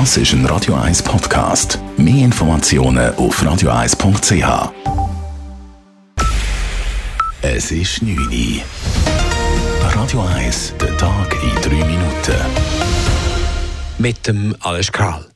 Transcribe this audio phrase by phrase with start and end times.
[0.00, 1.78] Das ist ein Radio 1 Podcast.
[1.96, 4.72] Mehr Informationen auf radio1.ch.
[7.42, 8.60] Es ist 9 Uhr.
[9.94, 12.34] Radio 1, der Tag in 3 Minuten.
[13.98, 15.26] Mit dem Alles Kral.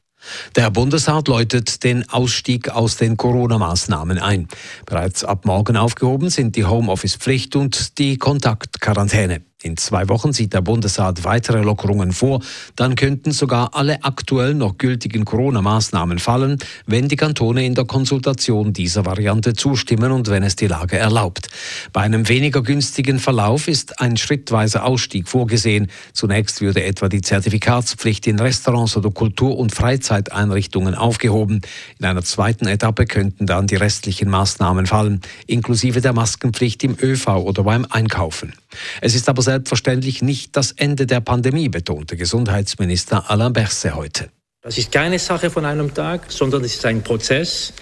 [0.57, 4.49] Der Bundesrat läutet den Ausstieg aus den Corona-Maßnahmen ein.
[4.87, 9.48] Bereits ab morgen aufgehoben sind die Homeoffice-Pflicht und die Kontaktquarantäne.
[9.61, 12.41] In zwei Wochen sieht der Bundesrat weitere Lockerungen vor.
[12.77, 18.73] Dann könnten sogar alle aktuell noch gültigen Corona-Maßnahmen fallen, wenn die Kantone in der Konsultation
[18.73, 21.49] dieser Variante zustimmen und wenn es die Lage erlaubt.
[21.93, 25.89] Bei einem weniger günstigen Verlauf ist ein schrittweiser Ausstieg vorgesehen.
[26.13, 31.63] Zunächst würde etwa die Zertifikatspflicht in Restaurants oder Kultur- und Freizeiteinrichtungen aufgehoben.
[31.99, 37.27] In einer zweiten Etappe könnten dann die restlichen Maßnahmen fallen, inklusive der Maskenpflicht im ÖV
[37.39, 38.53] oder beim Einkaufen.
[39.01, 44.29] Es ist aber selbstverständlich nicht das Ende der Pandemie, betonte Gesundheitsminister Alain Berset heute.
[44.61, 47.73] Das ist keine Sache von einem Tag, sondern es ist ein Prozess.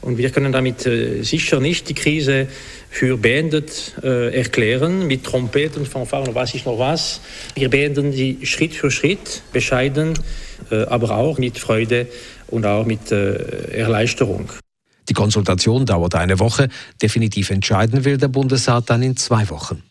[0.00, 2.48] Und wir können damit äh, sicher nicht die Krise
[2.88, 7.20] für beendet äh, erklären, mit Trompeten, Fanfaren, weiß ich noch was.
[7.54, 10.14] Wir beenden die Schritt für Schritt, bescheiden,
[10.70, 12.06] äh, aber auch mit Freude
[12.46, 13.34] und auch mit äh,
[13.76, 14.50] Erleichterung.
[15.10, 16.68] Die Konsultation dauert eine Woche.
[17.02, 19.82] Definitiv entscheiden will der Bundesrat dann in zwei Wochen.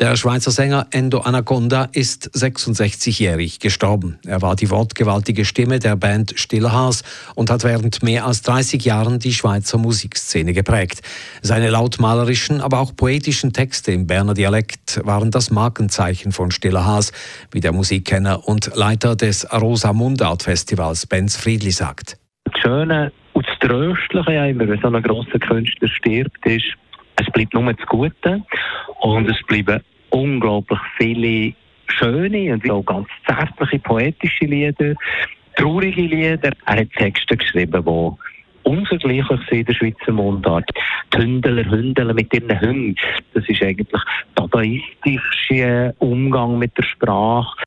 [0.00, 4.18] Der Schweizer Sänger Endo Anaconda ist 66-jährig gestorben.
[4.26, 7.04] Er war die wortgewaltige Stimme der Band Stiller Haas
[7.36, 11.02] und hat während mehr als 30 Jahren die Schweizer Musikszene geprägt.
[11.42, 17.12] Seine lautmalerischen, aber auch poetischen Texte im Berner Dialekt waren das Markenzeichen von Stiller Haas,
[17.52, 22.16] wie der Musikkenner und Leiter des Rosa Mundart Festivals Benz Friedli sagt.
[22.46, 26.74] Das Schöne und das Tröstliche wenn so ein grosser Künstler stirbt, ist,
[27.20, 28.42] es bleibt nur das Gute
[29.00, 31.54] und es bleiben unglaublich viele
[31.88, 34.94] schöne und auch ganz zärtliche poetische Lieder,
[35.56, 36.50] traurige Lieder.
[36.66, 40.68] Er hat Texte geschrieben, die unvergleichlich sind in der Schweizer Mundart.
[41.12, 42.96] Die Hündler, Hündler mit ihren Hunden,
[43.34, 44.02] das ist eigentlich der
[44.34, 47.62] dadaistische Umgang mit der Sprache.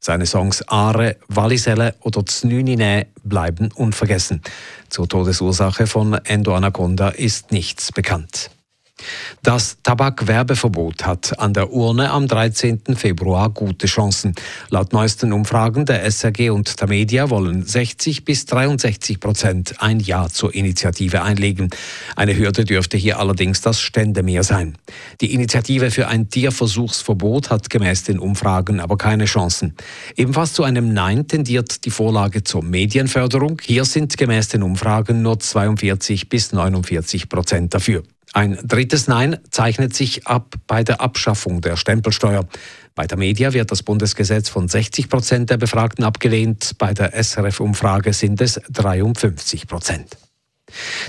[0.00, 4.42] Seine Songs Are, Walliselle oder Znünine bleiben unvergessen.
[4.90, 8.50] Zur Todesursache von Endo Anaconda ist nichts bekannt.
[9.44, 12.96] Das Tabakwerbeverbot hat an der Urne am 13.
[12.96, 14.34] Februar gute Chancen.
[14.70, 20.30] Laut neuesten Umfragen der SRG und der Media wollen 60 bis 63 Prozent ein Ja
[20.30, 21.68] zur Initiative einlegen.
[22.16, 24.78] Eine Hürde dürfte hier allerdings das Ständemeer sein.
[25.20, 29.74] Die Initiative für ein Tierversuchsverbot hat gemäß den Umfragen aber keine Chancen.
[30.16, 33.60] Ebenfalls zu einem Nein tendiert die Vorlage zur Medienförderung.
[33.62, 38.04] Hier sind gemäß den Umfragen nur 42 bis 49 Prozent dafür.
[38.34, 42.44] Ein drittes Nein zeichnet sich ab bei der Abschaffung der Stempelsteuer.
[42.96, 46.72] Bei der Media wird das Bundesgesetz von 60 Prozent der Befragten abgelehnt.
[46.78, 50.16] Bei der SRF-Umfrage sind es 53 Prozent.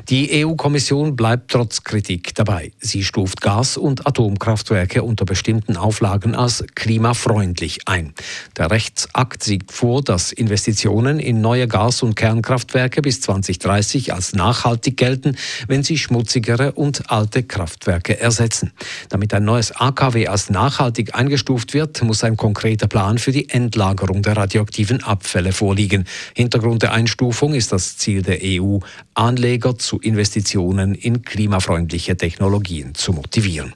[0.09, 2.71] Die EU-Kommission bleibt trotz Kritik dabei.
[2.79, 8.13] Sie stuft Gas- und Atomkraftwerke unter bestimmten Auflagen als klimafreundlich ein.
[8.57, 14.97] Der Rechtsakt sieht vor, dass Investitionen in neue Gas- und Kernkraftwerke bis 2030 als nachhaltig
[14.97, 15.35] gelten,
[15.67, 18.71] wenn sie schmutzigere und alte Kraftwerke ersetzen.
[19.09, 24.21] Damit ein neues AKW als nachhaltig eingestuft wird, muss ein konkreter Plan für die Endlagerung
[24.21, 26.05] der radioaktiven Abfälle vorliegen.
[26.35, 28.79] Hintergrund der Einstufung ist das Ziel der EU,
[29.13, 33.73] Anleger Anleger zu Investitionen in klimafreundliche Technologien zu motivieren.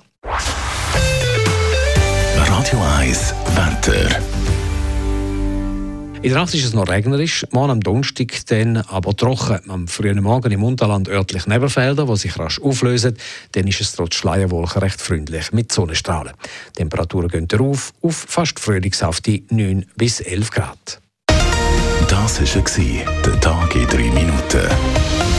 [2.36, 4.20] Radio 1 Wetter.
[6.22, 9.62] in der Nacht ist es noch regnerisch, morgen am Donnerstag dann aber trocken.
[9.70, 13.16] Am frühen Morgen im Unterland örtlich Nebelfelder, die sich rasch auflösen.
[13.54, 16.34] Dann ist es trotz Schleierwolken recht freundlich mit Sonnenstrahlen.
[16.72, 21.00] Die Temperaturen gehen auf, auf fast frühlingshafte 9 bis 11 Grad.
[22.10, 25.39] Das war der Tag in 3 Minuten.